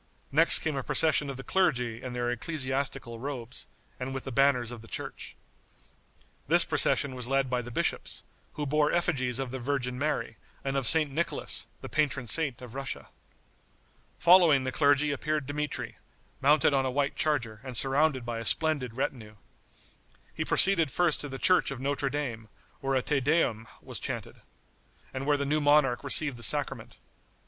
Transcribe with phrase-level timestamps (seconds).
[0.31, 3.67] Next came a procession of the clergy in their ecclesiastical robes,
[3.99, 5.35] and with the banners of the church.
[6.47, 10.75] This procession was led by the bishops, who bore effigies of the Virgin Mary and
[10.75, 11.11] of St.
[11.11, 13.09] Nicholas, the patron saint of Russia.
[14.17, 15.97] Following the clergy appeared Dmitri,
[16.41, 19.35] mounted on a white charger, and surrounded by a splendid retinue.
[20.33, 22.47] He proceeded first to the church of Notre Dame,
[22.79, 24.37] where a Te Deum was chanted,
[25.13, 26.97] and where the new monarch received the sacrament.